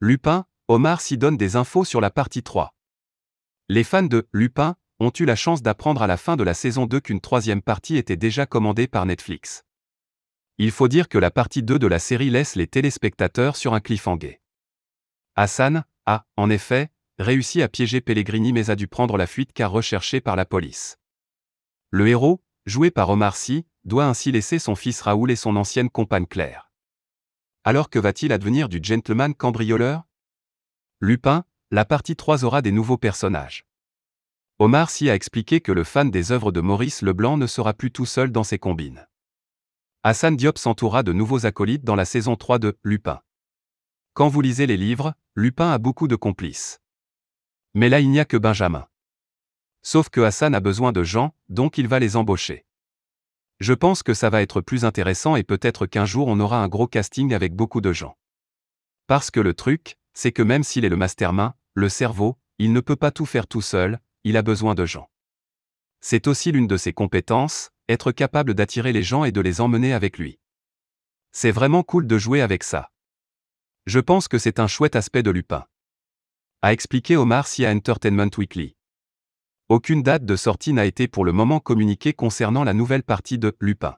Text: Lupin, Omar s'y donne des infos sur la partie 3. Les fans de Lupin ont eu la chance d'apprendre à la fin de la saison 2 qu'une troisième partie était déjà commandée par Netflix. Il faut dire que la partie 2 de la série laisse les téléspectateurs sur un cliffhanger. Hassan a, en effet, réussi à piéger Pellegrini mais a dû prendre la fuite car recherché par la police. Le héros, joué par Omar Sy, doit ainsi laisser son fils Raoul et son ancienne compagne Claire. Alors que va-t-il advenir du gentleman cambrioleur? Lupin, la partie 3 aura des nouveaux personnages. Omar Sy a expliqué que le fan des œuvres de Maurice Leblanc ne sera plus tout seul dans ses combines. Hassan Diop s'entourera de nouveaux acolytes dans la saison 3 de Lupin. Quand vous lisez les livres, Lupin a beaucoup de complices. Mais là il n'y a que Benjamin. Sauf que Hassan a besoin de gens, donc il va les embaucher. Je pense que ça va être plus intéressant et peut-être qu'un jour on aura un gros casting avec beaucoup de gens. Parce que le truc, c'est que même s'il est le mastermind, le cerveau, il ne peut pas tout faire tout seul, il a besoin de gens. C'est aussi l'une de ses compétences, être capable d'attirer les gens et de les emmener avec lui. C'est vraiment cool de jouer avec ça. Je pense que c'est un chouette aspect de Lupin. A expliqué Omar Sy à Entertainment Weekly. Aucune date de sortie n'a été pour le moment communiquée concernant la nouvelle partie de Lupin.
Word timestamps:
Lupin, 0.00 0.44
Omar 0.68 1.00
s'y 1.00 1.16
donne 1.16 1.38
des 1.38 1.56
infos 1.56 1.86
sur 1.86 2.02
la 2.02 2.10
partie 2.10 2.42
3. 2.42 2.74
Les 3.70 3.82
fans 3.82 4.02
de 4.02 4.28
Lupin 4.30 4.76
ont 5.00 5.10
eu 5.18 5.24
la 5.24 5.36
chance 5.36 5.62
d'apprendre 5.62 6.02
à 6.02 6.06
la 6.06 6.18
fin 6.18 6.36
de 6.36 6.42
la 6.42 6.52
saison 6.52 6.84
2 6.84 7.00
qu'une 7.00 7.22
troisième 7.22 7.62
partie 7.62 7.96
était 7.96 8.18
déjà 8.18 8.44
commandée 8.44 8.88
par 8.88 9.06
Netflix. 9.06 9.64
Il 10.58 10.70
faut 10.70 10.88
dire 10.88 11.08
que 11.08 11.16
la 11.16 11.30
partie 11.30 11.62
2 11.62 11.78
de 11.78 11.86
la 11.86 11.98
série 11.98 12.28
laisse 12.28 12.56
les 12.56 12.66
téléspectateurs 12.66 13.56
sur 13.56 13.72
un 13.72 13.80
cliffhanger. 13.80 14.42
Hassan 15.34 15.84
a, 16.04 16.26
en 16.36 16.50
effet, 16.50 16.90
réussi 17.18 17.62
à 17.62 17.68
piéger 17.68 18.02
Pellegrini 18.02 18.52
mais 18.52 18.68
a 18.68 18.76
dû 18.76 18.88
prendre 18.88 19.16
la 19.16 19.26
fuite 19.26 19.54
car 19.54 19.70
recherché 19.70 20.20
par 20.20 20.36
la 20.36 20.44
police. 20.44 20.98
Le 21.90 22.06
héros, 22.06 22.42
joué 22.66 22.90
par 22.90 23.08
Omar 23.08 23.34
Sy, 23.34 23.64
doit 23.84 24.04
ainsi 24.04 24.30
laisser 24.30 24.58
son 24.58 24.74
fils 24.74 25.00
Raoul 25.00 25.30
et 25.30 25.36
son 25.36 25.56
ancienne 25.56 25.88
compagne 25.88 26.26
Claire. 26.26 26.65
Alors 27.68 27.90
que 27.90 27.98
va-t-il 27.98 28.30
advenir 28.30 28.68
du 28.68 28.78
gentleman 28.80 29.34
cambrioleur? 29.34 30.04
Lupin, 31.00 31.44
la 31.72 31.84
partie 31.84 32.14
3 32.14 32.44
aura 32.44 32.62
des 32.62 32.70
nouveaux 32.70 32.96
personnages. 32.96 33.66
Omar 34.60 34.88
Sy 34.88 35.10
a 35.10 35.16
expliqué 35.16 35.60
que 35.60 35.72
le 35.72 35.82
fan 35.82 36.12
des 36.12 36.30
œuvres 36.30 36.52
de 36.52 36.60
Maurice 36.60 37.02
Leblanc 37.02 37.36
ne 37.36 37.48
sera 37.48 37.74
plus 37.74 37.90
tout 37.90 38.06
seul 38.06 38.30
dans 38.30 38.44
ses 38.44 38.60
combines. 38.60 39.08
Hassan 40.04 40.36
Diop 40.36 40.58
s'entourera 40.58 41.02
de 41.02 41.12
nouveaux 41.12 41.44
acolytes 41.44 41.82
dans 41.82 41.96
la 41.96 42.04
saison 42.04 42.36
3 42.36 42.60
de 42.60 42.78
Lupin. 42.84 43.20
Quand 44.14 44.28
vous 44.28 44.42
lisez 44.42 44.68
les 44.68 44.76
livres, 44.76 45.14
Lupin 45.34 45.72
a 45.72 45.78
beaucoup 45.78 46.06
de 46.06 46.14
complices. 46.14 46.80
Mais 47.74 47.88
là 47.88 47.98
il 47.98 48.10
n'y 48.10 48.20
a 48.20 48.24
que 48.24 48.36
Benjamin. 48.36 48.86
Sauf 49.82 50.08
que 50.08 50.20
Hassan 50.20 50.54
a 50.54 50.60
besoin 50.60 50.92
de 50.92 51.02
gens, 51.02 51.34
donc 51.48 51.78
il 51.78 51.88
va 51.88 51.98
les 51.98 52.14
embaucher. 52.14 52.65
Je 53.58 53.72
pense 53.72 54.02
que 54.02 54.14
ça 54.14 54.28
va 54.28 54.42
être 54.42 54.60
plus 54.60 54.84
intéressant 54.84 55.36
et 55.36 55.42
peut-être 55.42 55.86
qu'un 55.86 56.04
jour 56.04 56.28
on 56.28 56.40
aura 56.40 56.62
un 56.62 56.68
gros 56.68 56.86
casting 56.86 57.32
avec 57.32 57.54
beaucoup 57.54 57.80
de 57.80 57.92
gens. 57.92 58.16
Parce 59.06 59.30
que 59.30 59.40
le 59.40 59.54
truc, 59.54 59.96
c'est 60.12 60.32
que 60.32 60.42
même 60.42 60.62
s'il 60.62 60.84
est 60.84 60.90
le 60.90 60.96
mastermind, 60.96 61.52
le 61.74 61.88
cerveau, 61.88 62.36
il 62.58 62.72
ne 62.72 62.80
peut 62.80 62.96
pas 62.96 63.10
tout 63.10 63.26
faire 63.26 63.46
tout 63.46 63.62
seul, 63.62 64.00
il 64.24 64.36
a 64.36 64.42
besoin 64.42 64.74
de 64.74 64.84
gens. 64.84 65.08
C'est 66.00 66.26
aussi 66.26 66.52
l'une 66.52 66.66
de 66.66 66.76
ses 66.76 66.92
compétences, 66.92 67.70
être 67.88 68.12
capable 68.12 68.54
d'attirer 68.54 68.92
les 68.92 69.02
gens 69.02 69.24
et 69.24 69.32
de 69.32 69.40
les 69.40 69.60
emmener 69.60 69.92
avec 69.92 70.18
lui. 70.18 70.38
C'est 71.32 71.50
vraiment 71.50 71.82
cool 71.82 72.06
de 72.06 72.18
jouer 72.18 72.40
avec 72.40 72.62
ça. 72.62 72.90
Je 73.86 74.00
pense 74.00 74.28
que 74.28 74.38
c'est 74.38 74.58
un 74.58 74.66
chouette 74.66 74.96
aspect 74.96 75.22
de 75.22 75.30
Lupin. 75.30 75.66
A 76.62 76.72
expliqué 76.72 77.16
Omar 77.16 77.46
Sy 77.46 77.64
à 77.64 77.70
Entertainment 77.70 78.30
Weekly. 78.36 78.75
Aucune 79.68 80.04
date 80.04 80.24
de 80.24 80.36
sortie 80.36 80.72
n'a 80.72 80.84
été 80.84 81.08
pour 81.08 81.24
le 81.24 81.32
moment 81.32 81.58
communiquée 81.58 82.12
concernant 82.12 82.62
la 82.62 82.72
nouvelle 82.72 83.02
partie 83.02 83.36
de 83.36 83.52
Lupin. 83.58 83.96